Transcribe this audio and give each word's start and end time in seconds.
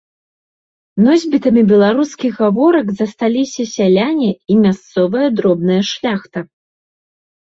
Носьбітамі 1.07 1.63
беларускіх 1.71 2.39
гаворак 2.43 2.87
засталіся 3.01 3.65
сяляне 3.75 4.31
і 4.55 4.55
мясцовая 4.63 5.27
дробная 5.41 5.79
шляхта. 5.91 6.39